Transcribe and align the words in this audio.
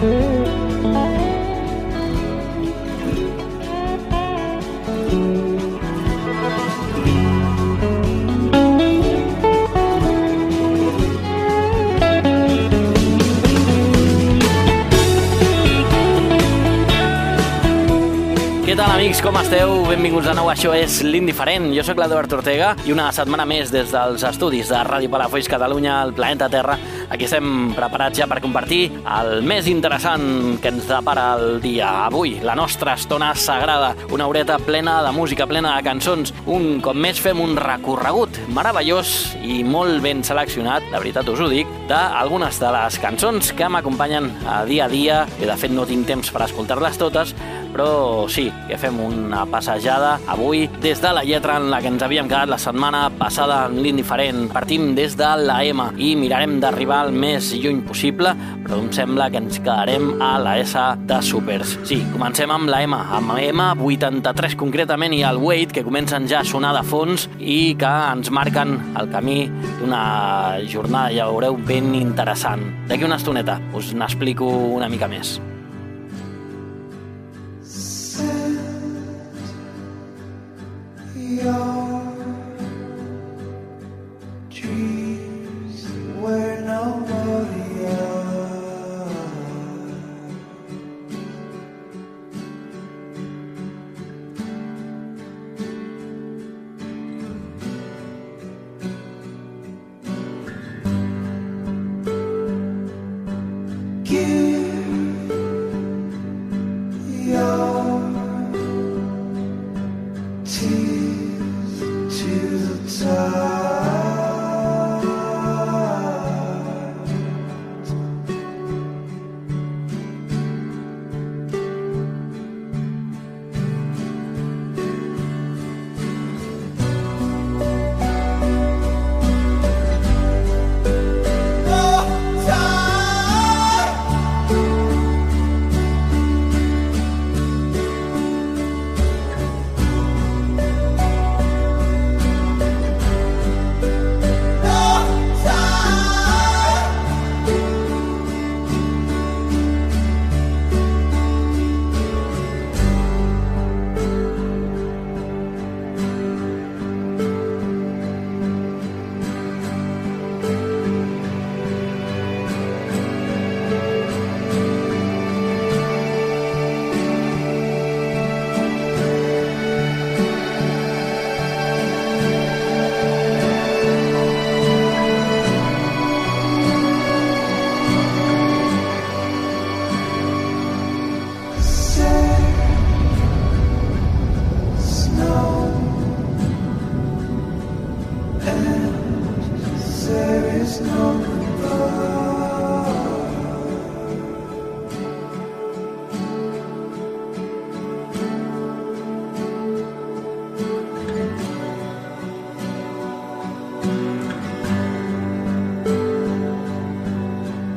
Què 0.00 0.06
tal, 18.72 18.88
amics? 18.94 19.20
Com 19.20 19.36
esteu? 19.36 19.82
Benvinguts 19.84 20.24
de 20.24 20.32
nou. 20.32 20.48
Això 20.48 20.72
és 20.72 21.02
l'Indiferent. 21.04 21.74
Jo 21.76 21.84
sóc 21.84 22.00
l'Eduard 22.00 22.32
Ortega 22.38 22.72
i 22.88 22.96
una 22.96 23.10
setmana 23.12 23.44
més 23.44 23.68
des 23.68 23.92
dels 23.92 24.24
estudis 24.24 24.72
de 24.72 24.80
Ràdio 24.88 25.12
Palafolls 25.12 25.52
Catalunya, 25.52 26.00
el 26.06 26.16
planeta 26.16 26.48
Terra. 26.48 26.78
Aquí 27.10 27.26
estem 27.26 27.72
preparats 27.74 28.20
ja 28.20 28.28
per 28.30 28.38
compartir 28.38 28.84
el 29.02 29.40
més 29.42 29.66
interessant 29.66 30.60
que 30.62 30.70
ens 30.70 30.86
depara 30.86 31.24
el 31.40 31.58
dia. 31.58 31.88
Avui, 32.06 32.36
la 32.46 32.54
nostra 32.54 32.94
estona 32.94 33.32
sagrada. 33.34 33.96
Una 34.14 34.28
horeta 34.30 34.60
plena 34.62 35.00
de 35.02 35.10
música, 35.16 35.48
plena 35.50 35.74
de 35.74 35.82
cançons. 35.88 36.30
Un 36.46 36.78
cop 36.84 36.94
més 36.94 37.18
fem 37.18 37.42
un 37.42 37.56
recorregut 37.58 38.38
meravellós 38.54 39.34
i 39.42 39.64
molt 39.66 39.98
ben 40.04 40.22
seleccionat, 40.22 40.86
de 40.92 41.00
veritat 41.00 41.28
us 41.34 41.42
ho 41.42 41.50
dic, 41.50 41.66
d'algunes 41.90 42.62
de 42.62 42.70
les 42.78 43.00
cançons 43.02 43.50
que 43.58 43.68
m'acompanyen 43.74 44.30
a 44.46 44.60
dia 44.70 44.86
a 44.86 44.92
dia. 44.92 45.24
I 45.42 45.50
de 45.50 45.58
fet 45.58 45.74
no 45.74 45.88
tinc 45.90 46.06
temps 46.06 46.30
per 46.30 46.46
escoltar-les 46.46 47.00
totes, 47.00 47.34
però 47.72 48.28
sí, 48.28 48.48
que 48.68 48.78
fem 48.80 48.98
una 49.02 49.44
passejada 49.50 50.16
avui 50.30 50.66
des 50.82 51.00
de 51.02 51.12
la 51.14 51.24
lletra 51.24 51.56
en 51.58 51.70
la 51.70 51.80
que 51.80 51.90
ens 51.90 52.02
havíem 52.02 52.28
quedat 52.30 52.50
la 52.50 52.58
setmana 52.58 53.06
passada 53.18 53.62
en 53.68 53.80
l'Indiferent. 53.82 54.48
Partim 54.52 54.94
des 54.94 55.16
de 55.18 55.30
la 55.44 55.60
M 55.64 55.90
i 55.98 56.14
mirarem 56.18 56.58
d'arribar 56.62 57.04
el 57.06 57.12
més 57.12 57.52
lluny 57.54 57.82
possible, 57.86 58.34
però 58.64 58.80
em 58.80 58.90
sembla 58.94 59.30
que 59.30 59.40
ens 59.42 59.60
quedarem 59.60 60.14
a 60.22 60.32
la 60.42 60.56
S 60.60 60.78
de 61.08 61.20
Supers. 61.24 61.76
Sí, 61.88 62.00
comencem 62.12 62.50
amb 62.52 62.70
la 62.70 62.82
M, 62.86 62.96
amb 62.96 63.34
M83 63.38 64.56
concretament 64.60 65.14
i 65.16 65.22
el 65.26 65.40
Wait, 65.40 65.74
que 65.74 65.84
comencen 65.86 66.28
ja 66.30 66.40
a 66.40 66.46
sonar 66.46 66.74
de 66.76 66.84
fons 66.86 67.28
i 67.38 67.76
que 67.80 67.90
ens 68.14 68.30
marquen 68.34 68.76
el 69.00 69.10
camí 69.12 69.44
d'una 69.80 70.02
jornada, 70.70 71.14
ja 71.14 71.28
veureu, 71.30 71.58
ben 71.66 71.94
interessant. 71.98 72.66
D'aquí 72.90 73.06
una 73.06 73.20
estoneta 73.20 73.60
us 73.74 73.94
n'explico 73.94 74.48
una 74.76 74.90
mica 74.90 75.08
més. 75.10 75.38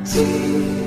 See. 0.04 0.83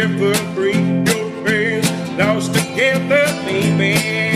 Ever 0.00 0.34
bring 0.54 1.06
your 1.06 1.30
friends 1.42 1.88
close 2.16 2.48
together, 2.48 3.24
baby. 3.44 4.33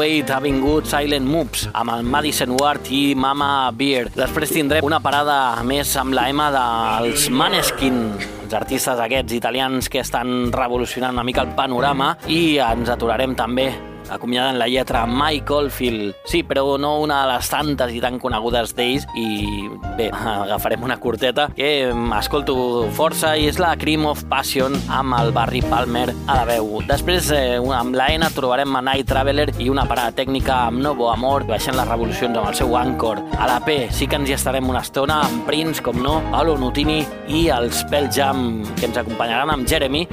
Wait 0.00 0.30
ha 0.32 0.38
vingut 0.40 0.86
Silent 0.88 1.26
Moves 1.28 1.66
amb 1.76 1.92
el 1.92 2.06
Madison 2.08 2.54
Ward 2.56 2.86
i 2.88 3.12
Mama 3.12 3.68
Beer. 3.76 4.06
Després 4.14 4.54
tindrem 4.54 4.86
una 4.86 5.02
parada 5.04 5.60
més 5.68 5.92
amb 6.00 6.16
la 6.16 6.24
Emma 6.32 6.46
dels 6.54 7.26
Maneskin, 7.28 8.00
els 8.46 8.56
artistes 8.56 9.04
aquests 9.04 9.36
italians 9.36 9.92
que 9.92 10.00
estan 10.00 10.48
revolucionant 10.56 11.20
una 11.20 11.26
mica 11.28 11.44
el 11.44 11.52
panorama 11.58 12.14
i 12.32 12.56
ens 12.64 12.88
aturarem 12.96 13.36
també 13.36 13.68
acomiadant 14.10 14.58
la 14.58 14.68
lletra 14.68 15.06
Mike 15.06 15.52
Oldfield. 15.52 16.14
Sí, 16.24 16.42
però 16.46 16.76
no 16.78 16.98
una 17.00 17.22
de 17.24 17.32
les 17.32 17.50
tantes 17.50 17.92
i 17.94 18.00
tan 18.02 18.18
conegudes 18.22 18.74
d'ells 18.76 19.06
i 19.18 19.68
bé, 19.96 20.10
agafarem 20.46 20.84
una 20.86 20.98
curteta 21.00 21.48
que 21.56 21.90
escolto 22.18 22.56
força 22.96 23.32
i 23.38 23.48
és 23.50 23.60
la 23.62 23.72
Cream 23.80 24.06
of 24.10 24.24
Passion 24.30 24.76
amb 24.92 25.16
el 25.20 25.32
Barry 25.36 25.62
Palmer 25.62 26.08
a 26.26 26.40
la 26.40 26.44
veu. 26.48 26.80
Després, 26.88 27.30
eh, 27.34 27.58
amb 27.80 27.96
la 27.96 28.10
N 28.14 28.28
trobarem 28.34 28.76
a 28.76 28.84
Night 28.90 29.08
Traveler 29.10 29.48
i 29.58 29.70
una 29.72 29.86
parada 29.88 30.14
tècnica 30.16 30.66
amb 30.66 30.82
Novo 30.84 31.10
Amor, 31.12 31.46
baixant 31.48 31.78
les 31.78 31.88
revolucions 31.88 32.36
amb 32.36 32.50
el 32.50 32.58
seu 32.58 32.76
Anchor. 32.76 33.22
A 33.38 33.48
la 33.50 33.60
P 33.64 33.80
sí 33.94 34.08
que 34.10 34.20
ens 34.20 34.30
hi 34.30 34.36
estarem 34.36 34.68
una 34.68 34.84
estona 34.84 35.20
amb 35.26 35.46
Prince, 35.48 35.82
com 35.82 36.02
no, 36.02 36.18
Paolo 36.30 36.56
Nutini 36.60 37.00
i 37.28 37.48
els 37.54 37.84
Pearl 37.90 38.10
Jam 38.14 38.62
que 38.76 38.88
ens 38.90 39.00
acompanyaran 39.00 39.54
amb 39.54 39.68
Jeremy 39.68 40.06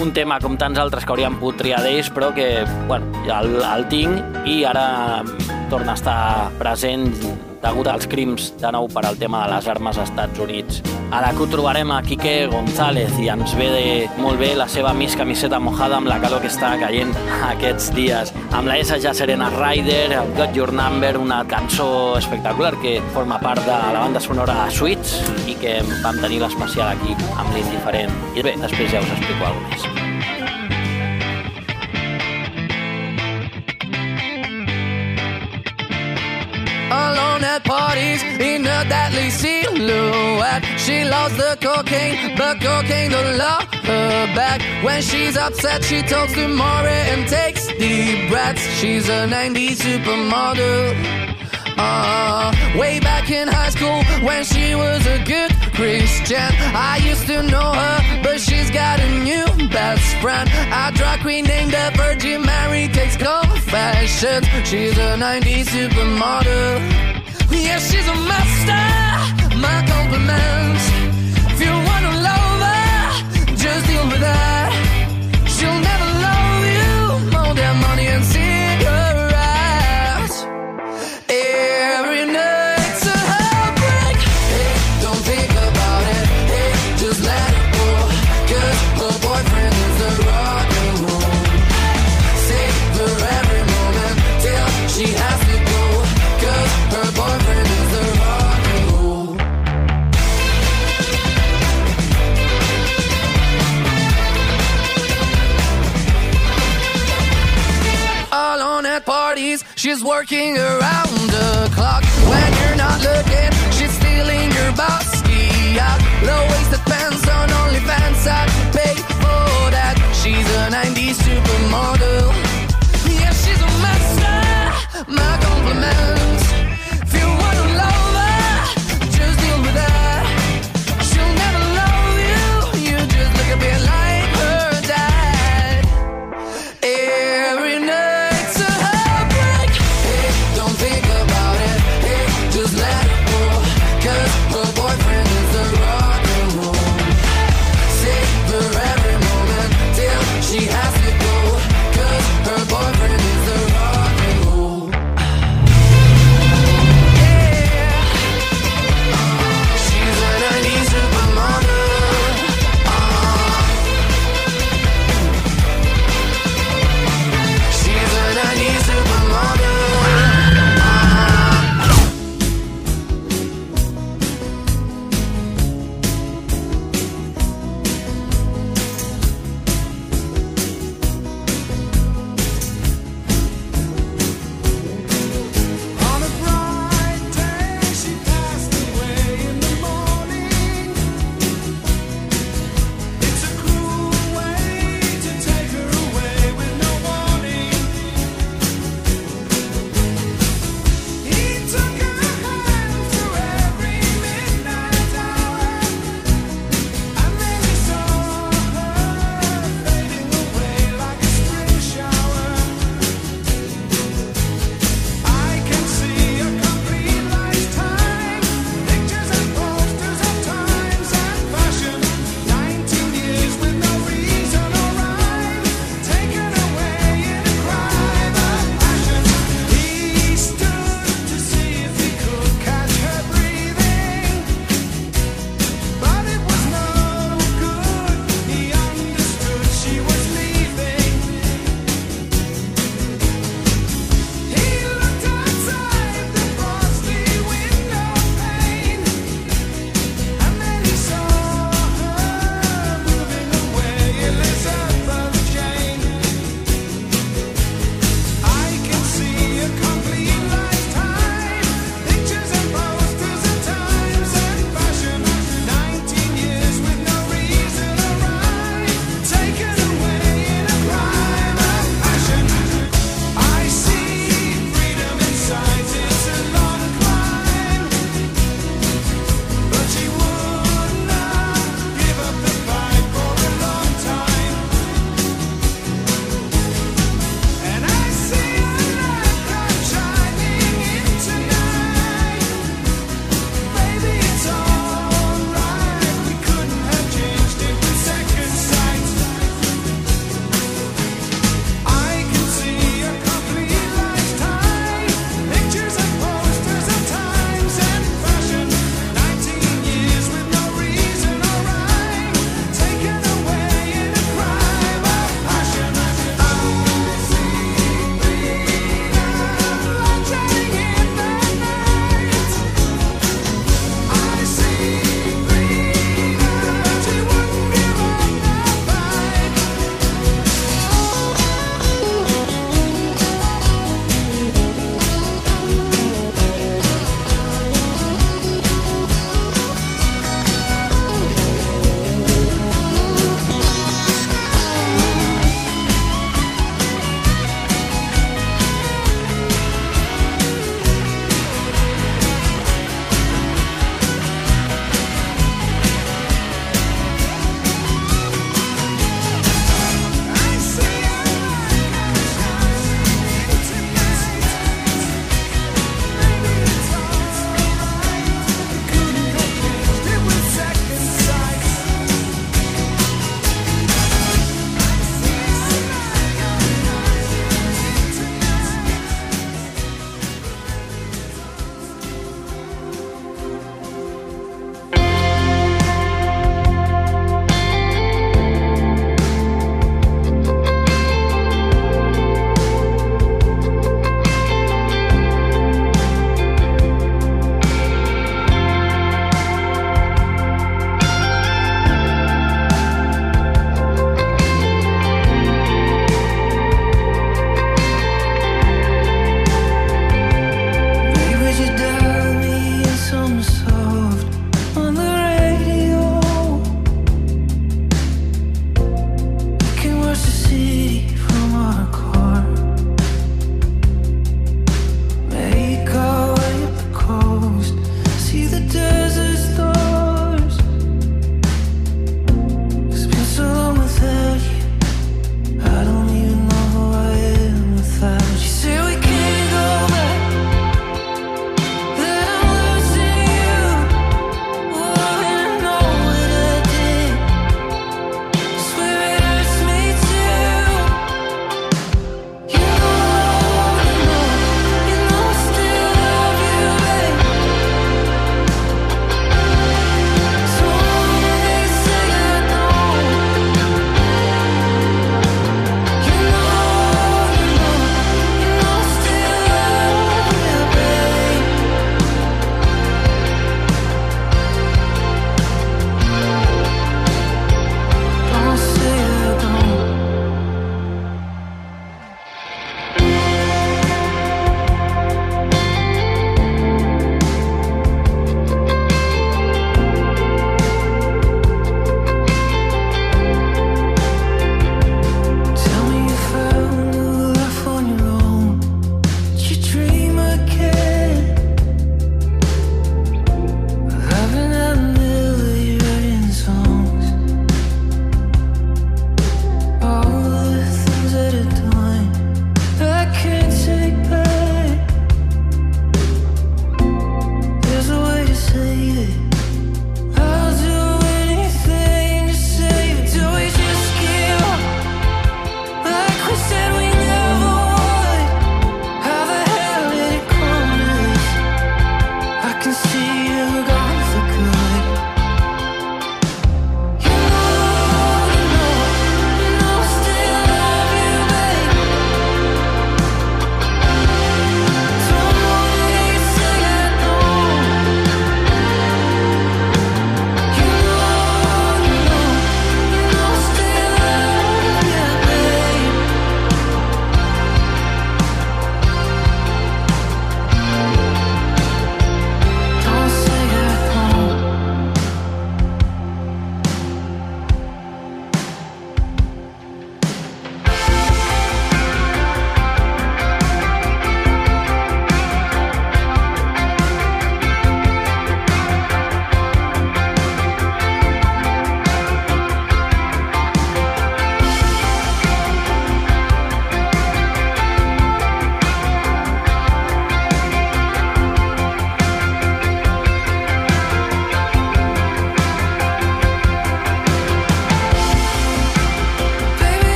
un 0.00 0.12
tema 0.16 0.38
com 0.40 0.56
tants 0.58 0.80
altres 0.80 1.04
que 1.04 1.12
hauríem 1.12 1.36
pogut 1.40 1.60
triar 1.60 1.82
d'ells, 1.84 2.10
però 2.14 2.32
que, 2.34 2.64
bueno, 2.88 3.10
el, 3.26 3.56
el 3.60 3.88
tinc 3.92 4.46
i 4.48 4.62
ara 4.68 5.22
torna 5.70 5.92
a 5.92 5.98
estar 5.98 6.20
present 6.60 7.10
degut 7.62 7.88
als 7.88 8.08
crims 8.10 8.50
de 8.60 8.70
nou 8.74 8.88
per 8.90 9.04
al 9.06 9.16
tema 9.18 9.44
de 9.44 9.54
les 9.54 9.68
armes 9.70 9.98
als 9.98 10.10
Estats 10.10 10.42
Units. 10.42 10.82
A 11.12 11.20
la 11.20 11.32
que 11.36 11.46
trobarem 11.52 11.90
a 11.92 12.00
Quique 12.02 12.46
González 12.50 13.12
i 13.20 13.28
ens 13.32 13.54
ve 13.58 13.68
de, 13.72 13.84
molt 14.22 14.40
bé 14.40 14.52
la 14.56 14.66
seva 14.68 14.94
mis 14.96 15.16
camiseta 15.18 15.60
mojada 15.60 15.98
amb 16.00 16.08
la 16.08 16.18
calor 16.22 16.42
que 16.42 16.50
està 16.50 16.72
caient 16.80 17.12
aquests 17.50 17.90
dies. 17.96 18.32
Amb 18.50 18.70
la 18.70 18.78
S 18.80 18.98
ja 19.04 19.12
Serena 19.14 19.50
Rider, 19.54 20.12
el 20.22 20.32
Got 20.38 20.56
Your 20.56 20.72
Number, 20.76 21.14
una 21.20 21.42
cançó 21.48 22.16
espectacular 22.18 22.74
que 22.82 22.98
forma 23.12 23.40
part 23.42 23.60
de 23.66 23.76
la 23.76 24.00
banda 24.00 24.20
sonora 24.20 24.66
Switch 24.70 25.18
i 25.46 25.58
que 25.60 25.78
vam 26.02 26.18
tenir 26.24 26.40
l'especial 26.42 26.94
aquí 26.96 27.16
amb 27.36 27.52
l'Indiferent. 27.54 28.16
I 28.36 28.48
bé, 28.48 28.56
després 28.64 28.90
ja 28.92 29.04
us 29.04 29.14
explico 29.18 29.52
alguna 29.52 29.68
més. 29.76 30.11
Alone 36.92 37.42
at 37.44 37.64
parties 37.64 38.22
in 38.50 38.62
a 38.66 38.84
deadly 38.92 39.30
silhouette. 39.30 40.62
She 40.84 41.04
loves 41.04 41.36
the 41.36 41.56
cocaine, 41.60 42.36
but 42.36 42.60
cocaine 42.60 43.10
don't 43.10 43.36
love 43.38 43.64
her 43.90 44.26
back. 44.34 44.60
When 44.84 45.00
she's 45.02 45.36
upset, 45.36 45.82
she 45.84 46.02
talks 46.02 46.34
to 46.34 46.48
Maury 46.48 47.00
and 47.12 47.28
takes 47.28 47.66
deep 47.68 48.28
breaths. 48.30 48.62
She's 48.78 49.08
a 49.08 49.26
90s 49.26 49.78
supermodel. 49.86 51.21
Uh, 51.76 52.52
way 52.78 53.00
back 53.00 53.30
in 53.30 53.48
high 53.48 53.70
school 53.70 54.02
when 54.26 54.44
she 54.44 54.74
was 54.74 55.06
a 55.06 55.18
good 55.24 55.52
Christian. 55.74 56.50
I 56.74 57.00
used 57.04 57.26
to 57.26 57.42
know 57.42 57.72
her, 57.72 58.22
but 58.22 58.40
she's 58.40 58.70
got 58.70 59.00
a 59.00 59.10
new 59.20 59.46
best 59.68 60.16
friend. 60.16 60.48
A 60.72 60.92
drag 60.92 61.20
queen 61.20 61.44
named 61.44 61.72
the 61.72 61.92
Virgin 61.96 62.42
Mary 62.42 62.88
takes 62.88 63.16
confessions. 63.16 64.46
She's 64.68 64.96
a 64.98 65.16
90s 65.16 65.66
supermodel. 65.74 66.80
Yeah, 67.50 67.78
she's 67.78 68.08
a 68.08 68.16
master. 68.30 69.56
My 69.58 69.78
compliments. 69.86 70.84
If 71.52 71.60
you 71.60 71.72
wanna 71.88 72.12
love 72.28 72.60
her, 72.68 73.56
just 73.56 73.86
deal 73.86 74.06
with 74.08 74.22
her. 74.22 74.51
She's 109.92 110.02
working 110.02 110.56
around 110.56 111.16
the 111.28 111.70
clock 111.74 112.02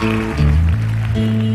Thank 0.00 0.12
mm 0.12 0.32
-hmm. 1.14 1.44
you. 1.44 1.49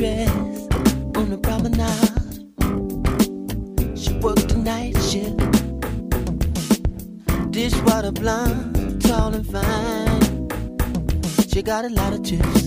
waitress 0.00 0.68
on 1.16 1.30
the 1.30 1.38
promenade. 1.38 1.88
She 3.98 4.12
worked 4.18 4.52
a 4.52 4.58
night 4.58 4.96
shift. 5.02 5.38
Dishwater 7.50 8.12
blonde, 8.12 9.00
tall 9.02 9.32
and 9.34 9.46
fine. 9.46 10.48
She 11.48 11.62
got 11.62 11.84
a 11.84 11.88
lot 11.88 12.12
of 12.12 12.24
chips. 12.24 12.65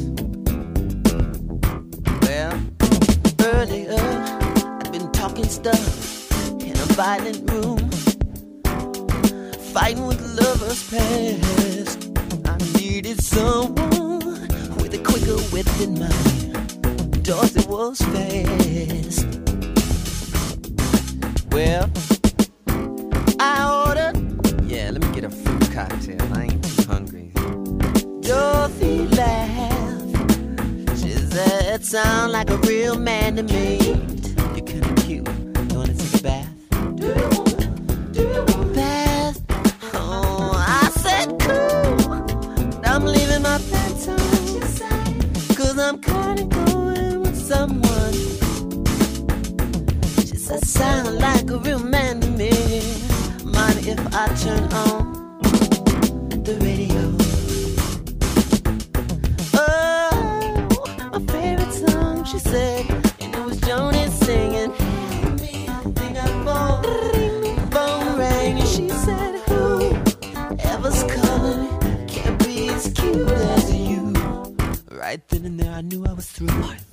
Right 75.09 75.27
then 75.29 75.43
and 75.43 75.59
there, 75.59 75.71
I 75.71 75.81
knew 75.81 76.05
I 76.05 76.13
was 76.13 76.27
through. 76.29 76.88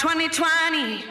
2020. 0.00 1.04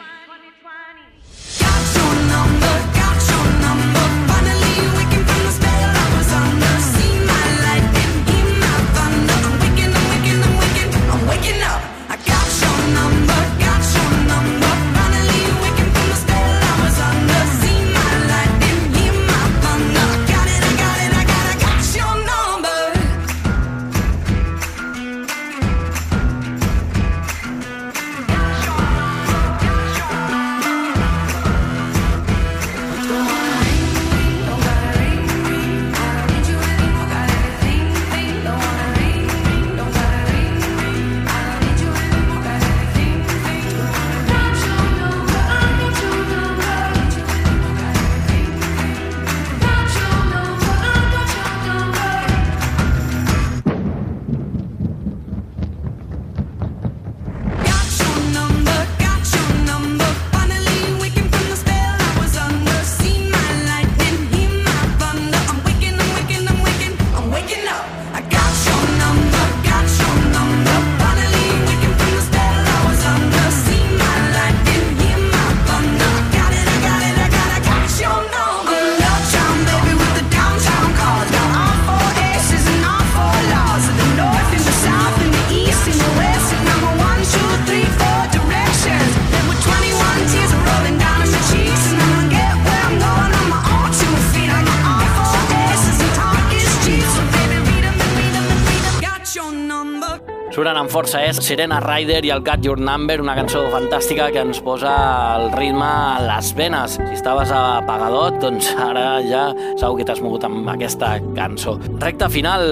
Suren 100.70 100.84
amb 100.84 100.92
força 100.94 101.18
és 101.26 101.38
Serena 101.42 101.80
Ryder 101.82 102.20
i 102.22 102.30
el 102.30 102.44
Got 102.46 102.62
Your 102.62 102.78
Number, 102.78 103.16
una 103.18 103.32
cançó 103.34 103.64
fantàstica 103.72 104.28
que 104.30 104.44
ens 104.44 104.60
posa 104.62 104.92
el 105.34 105.48
ritme 105.56 105.82
a 105.82 106.20
les 106.22 106.52
venes. 106.54 106.94
Si 106.94 107.16
estaves 107.16 107.50
apagadot, 107.50 108.36
doncs 108.38 108.68
ara 108.78 109.18
ja 109.26 109.48
segur 109.80 109.96
que 109.98 110.06
t'has 110.06 110.22
mogut 110.22 110.46
amb 110.46 110.70
aquesta 110.70 111.16
cançó. 111.34 111.74
Recte 111.98 112.28
final, 112.30 112.62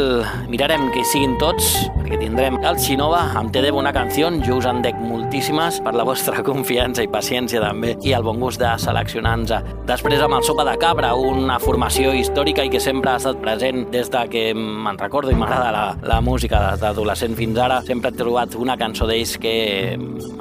mirarem 0.47 0.93
que 0.95 1.03
hi 1.03 1.09
siguin 1.11 1.35
tots, 1.43 1.73
perquè 1.97 2.21
tindrem 2.23 2.61
el 2.63 2.79
Xinova 2.79 3.25
amb 3.41 3.51
Te 3.51 3.65
debo 3.67 3.83
una 3.83 3.91
canció, 3.97 4.31
jo 4.47 4.61
us 4.61 4.71
en 4.71 4.79
dec 4.85 4.95
moltíssimes 5.03 5.81
per 5.83 5.97
la 5.99 6.07
vostra 6.07 6.45
confiança 6.47 7.03
i 7.03 7.11
paciència 7.11 7.65
també, 7.65 7.97
i 8.07 8.15
el 8.15 8.23
bon 8.23 8.39
gust 8.39 8.63
de 8.63 8.71
seleccionar-nos. 8.79 9.75
Després 9.91 10.23
amb 10.23 10.39
el 10.39 10.47
Sopa 10.47 10.69
de 10.69 10.77
Cabra, 10.79 11.17
una 11.19 11.59
formació 11.59 12.15
històrica 12.15 12.63
i 12.63 12.71
que 12.71 12.79
sempre 12.79 13.11
ha 13.11 13.19
estat 13.19 13.43
present 13.43 13.89
des 13.91 14.15
de 14.15 14.23
que 14.31 14.47
me'n 14.55 15.03
recordo 15.03 15.35
i 15.35 15.41
m'agrada 15.41 15.75
la, 15.75 15.85
la 16.07 16.23
música 16.23 16.63
des 16.71 16.87
d'adolescent 16.87 17.35
fins 17.35 17.59
ara. 17.59 17.83
Sempre 17.89 18.11
he 18.13 18.17
trobat 18.21 18.53
una 18.61 18.75
cançó 18.77 19.07
d'ells 19.09 19.31
que 19.41 19.53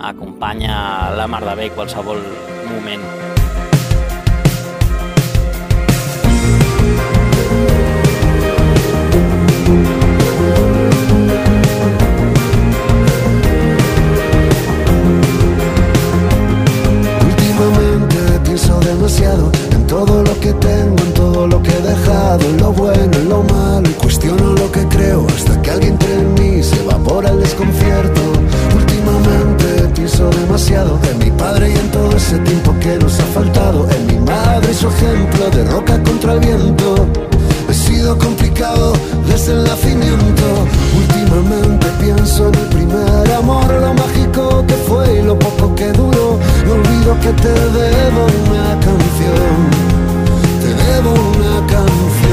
acompanya 0.03 0.79
la 1.15 1.27
mar 1.31 1.39
de 1.45 1.53
bé 1.55 1.69
qualsevol 1.71 2.19
moment. 2.67 3.05
Últimamente 17.29 18.19
pienso 18.43 18.77
demasiado 18.81 19.51
en 19.71 19.87
todo 19.87 20.21
lo 20.21 20.37
que 20.41 20.51
tengo, 20.51 20.97
en 20.99 21.13
todo 21.13 21.47
lo 21.47 21.63
que 21.63 21.71
he 21.71 21.81
dejado, 21.81 22.41
en 22.43 22.57
lo 22.57 22.73
bueno, 22.73 23.17
en 23.17 23.29
lo 23.29 23.41
malo, 23.43 23.56
que 24.71 24.87
creo 24.87 25.25
hasta 25.27 25.61
que 25.61 25.71
alguien 25.71 25.93
entre 25.93 26.13
en 26.13 26.33
mí 26.33 26.63
se 26.63 26.75
evapora 26.83 27.29
el 27.29 27.39
desconcierto. 27.39 28.21
Últimamente 28.75 29.67
pienso 29.95 30.29
demasiado 30.29 30.99
en 31.11 31.17
mi 31.19 31.31
padre 31.31 31.71
y 31.71 31.77
en 31.77 31.91
todo 31.91 32.15
ese 32.15 32.37
tiempo 32.39 32.75
que 32.79 32.97
nos 32.97 33.19
ha 33.19 33.25
faltado, 33.25 33.87
en 33.89 34.07
mi 34.07 34.19
madre 34.19 34.71
y 34.71 34.73
su 34.73 34.87
ejemplo 34.87 35.49
de 35.49 35.63
roca 35.65 36.01
contra 36.03 36.33
el 36.33 36.39
viento. 36.39 37.07
He 37.69 37.73
sido 37.73 38.17
complicado 38.17 38.93
desde 39.27 39.53
el 39.53 39.63
nacimiento. 39.63 40.45
Últimamente 40.95 41.87
pienso 41.99 42.47
en 42.47 42.55
el 42.55 42.67
primer 42.67 43.33
amor, 43.33 43.69
lo 43.69 43.93
mágico 43.93 44.65
que 44.67 44.75
fue 44.87 45.19
y 45.19 45.21
lo 45.23 45.37
poco 45.37 45.75
que 45.75 45.91
duró. 45.91 46.39
No 46.65 46.73
olvido 46.73 47.19
que 47.21 47.31
te 47.41 47.49
debo 47.49 48.21
una 48.47 48.79
canción. 48.79 49.57
Te 50.61 50.69
debo 50.91 51.11
una 51.11 51.67
canción. 51.67 52.26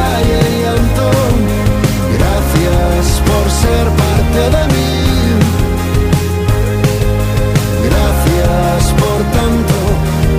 Llanto. 0.00 1.10
Gracias 2.16 3.22
por 3.28 3.44
ser 3.62 3.84
parte 4.02 4.40
de 4.54 4.64
mí. 4.74 4.96
Gracias 7.88 8.92
por 9.02 9.20
tanto, 9.36 9.76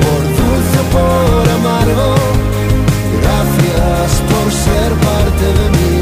por 0.04 0.22
dulce 0.40 0.80
por 0.96 1.44
amargo. 1.60 2.10
Gracias 3.22 4.10
por 4.32 4.48
ser 4.66 4.90
parte 5.08 5.46
de 5.58 5.66
mí, 5.76 5.96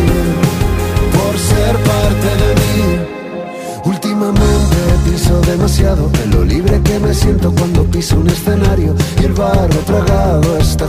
por 1.16 1.34
ser 1.38 1.74
parte 1.92 2.30
de 2.42 2.50
mí. 2.62 3.16
Últimamente 3.86 4.78
pienso 5.06 5.40
demasiado 5.42 6.10
en 6.24 6.32
lo 6.32 6.44
libre 6.44 6.82
que 6.82 7.00
me 7.00 7.14
siento 7.14 7.54
cuando 7.54 7.84
piso 7.86 8.20
un 8.20 8.28
escenario 8.28 8.96
y 9.22 9.26
el 9.26 9.34
barro 9.34 9.80
tragado 9.86 10.58
está 10.58 10.88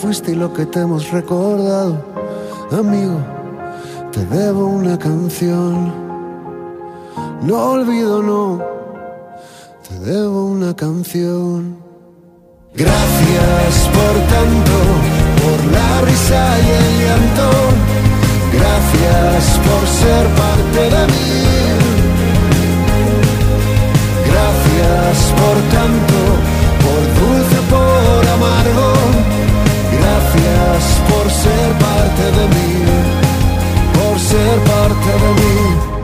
fuiste 0.00 0.30
y 0.32 0.34
lo 0.36 0.52
que 0.52 0.64
te 0.64 0.80
hemos 0.80 1.10
recordado. 1.10 2.04
Amigo, 2.70 3.18
te 4.12 4.24
debo 4.26 4.66
una 4.66 4.96
canción. 4.98 5.92
No 7.42 7.72
olvido, 7.72 8.22
no, 8.22 8.62
te 9.86 9.98
debo 9.98 10.44
una 10.46 10.74
canción. 10.74 11.78
Gracias 12.74 13.74
por 13.96 14.14
tanto, 14.34 14.76
por 15.42 15.58
la 15.76 15.90
risa 16.02 16.42
y 16.64 16.68
el 16.80 16.88
llanto. 17.02 17.48
Gracias 18.58 19.42
por 19.66 19.82
ser 20.00 20.24
parte 20.42 20.80
de 20.94 21.02
mí. 21.12 21.28
Gracias 24.30 25.16
por 25.40 25.56
tanto, 25.76 26.07
por 31.28 31.36
ser 31.36 31.72
parte 31.78 32.24
de 32.38 32.48
mí, 32.54 32.84
por 33.92 34.18
ser 34.18 34.58
parte 34.60 35.10
de 35.12 35.30
mí. 35.34 35.97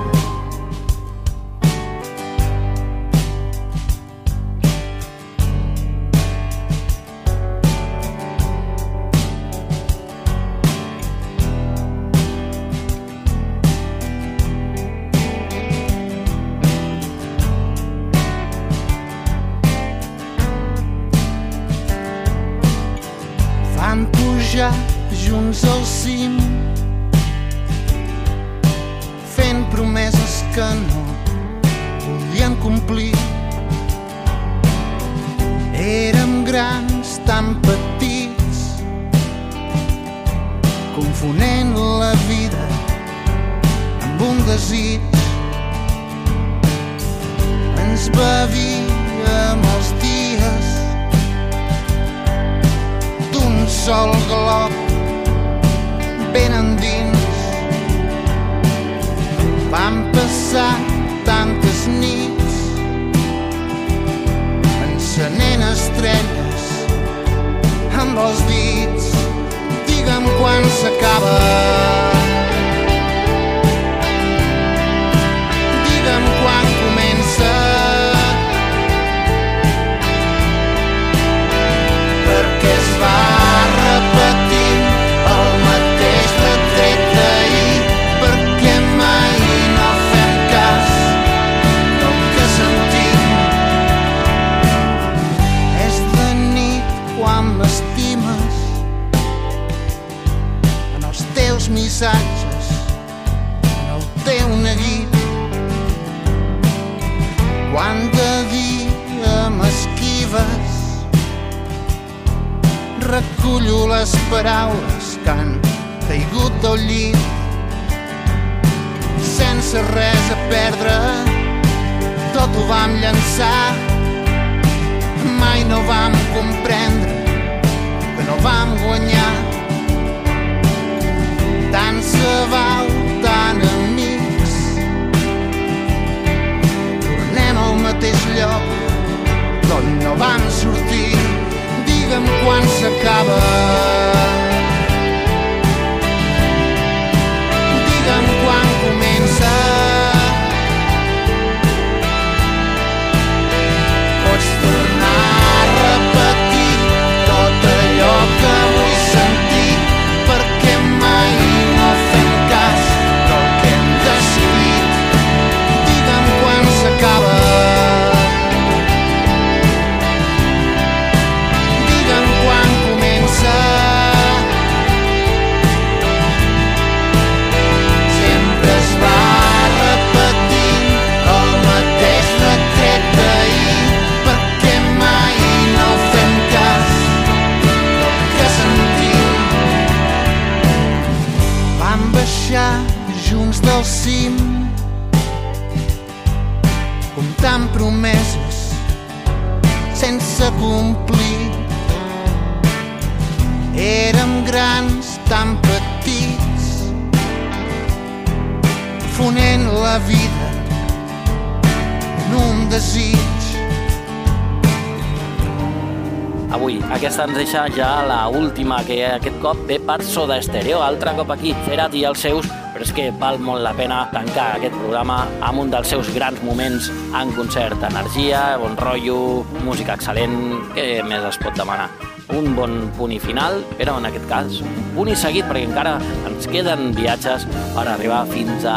Ens 217.22 217.36
deixa 217.36 217.66
ja 217.70 217.88
la 218.08 218.28
última, 218.28 218.80
que 218.86 218.96
aquest 219.06 219.36
cop 219.42 219.58
ve 219.68 219.76
per 219.78 220.00
Soda 220.02 220.40
Stereo, 220.42 220.80
altre 220.82 221.12
cop 221.18 221.30
aquí, 221.34 221.52
Ferat 221.66 221.94
i 221.94 222.02
els 222.08 222.24
seus, 222.26 222.48
però 222.74 222.86
és 222.86 222.94
que 222.96 223.10
val 223.20 223.38
molt 223.42 223.62
la 223.62 223.74
pena 223.76 224.00
tancar 224.14 224.54
aquest 224.56 224.74
programa 224.80 225.20
amb 225.44 225.62
un 225.66 225.70
dels 225.74 225.92
seus 225.94 226.10
grans 226.16 226.42
moments 226.42 226.90
en 227.14 227.30
concert. 227.36 227.86
Energia, 227.90 228.56
bon 228.62 228.74
rotllo, 228.80 229.20
música 229.62 229.94
excel·lent, 229.94 230.74
què 230.74 230.88
més 231.06 231.30
es 231.30 231.40
pot 231.44 231.54
demanar? 231.60 232.13
Un 232.32 232.54
bon 232.56 232.90
punt 232.96 233.12
i 233.12 233.18
final, 233.20 233.60
però 233.76 233.98
en 234.00 234.08
aquest 234.08 234.24
cas 234.30 234.60
un 234.64 234.86
punt 234.94 235.10
i 235.12 235.16
seguit, 235.18 235.44
perquè 235.48 235.66
encara 235.68 235.98
ens 236.24 236.48
queden 236.50 236.94
viatges 236.96 237.44
per 237.74 237.84
arribar 237.84 238.22
fins 238.30 238.64
a 238.68 238.76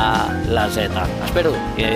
la 0.52 0.68
Z. 0.74 0.90
Espero 1.26 1.54
que 1.78 1.90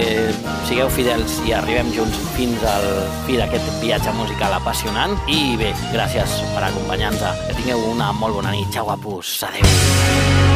sigueu 0.69 0.89
fidels 0.93 1.41
i 1.47 1.55
arribem 1.57 1.91
junts 1.95 2.21
fins 2.37 2.63
al 2.63 2.87
fi 3.27 3.39
d'aquest 3.41 3.67
viatge 3.83 4.15
musical 4.19 4.55
apassionant. 4.61 5.17
I 5.27 5.57
bé, 5.59 5.73
gràcies 5.91 6.39
per 6.55 6.63
acompanyar-nos. 6.69 7.45
Que 7.49 7.59
tingueu 7.59 7.83
una 7.91 8.13
molt 8.15 8.39
bona 8.39 8.55
nit. 8.55 8.71
Xau, 8.71 8.87
guapos. 8.87 9.35
Adéu. 9.49 10.50